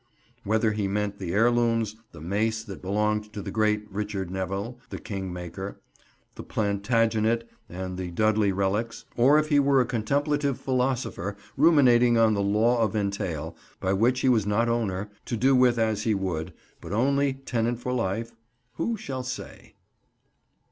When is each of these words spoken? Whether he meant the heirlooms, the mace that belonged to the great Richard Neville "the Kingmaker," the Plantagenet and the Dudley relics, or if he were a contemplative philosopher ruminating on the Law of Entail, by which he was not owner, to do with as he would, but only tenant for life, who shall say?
Whether 0.43 0.71
he 0.71 0.87
meant 0.87 1.19
the 1.19 1.31
heirlooms, 1.33 1.95
the 2.11 2.21
mace 2.21 2.63
that 2.63 2.81
belonged 2.81 3.31
to 3.33 3.39
the 3.43 3.51
great 3.51 3.85
Richard 3.91 4.31
Neville 4.31 4.79
"the 4.89 4.97
Kingmaker," 4.97 5.79
the 6.33 6.41
Plantagenet 6.41 7.47
and 7.69 7.99
the 7.99 8.09
Dudley 8.09 8.51
relics, 8.51 9.05
or 9.15 9.37
if 9.37 9.49
he 9.49 9.59
were 9.59 9.79
a 9.79 9.85
contemplative 9.85 10.59
philosopher 10.59 11.37
ruminating 11.55 12.17
on 12.17 12.33
the 12.33 12.41
Law 12.41 12.81
of 12.81 12.95
Entail, 12.95 13.55
by 13.79 13.93
which 13.93 14.21
he 14.21 14.27
was 14.29 14.47
not 14.47 14.67
owner, 14.67 15.11
to 15.25 15.37
do 15.37 15.55
with 15.55 15.77
as 15.77 16.01
he 16.01 16.15
would, 16.15 16.51
but 16.81 16.93
only 16.93 17.33
tenant 17.35 17.79
for 17.79 17.93
life, 17.93 18.31
who 18.77 18.97
shall 18.97 19.21
say? 19.21 19.75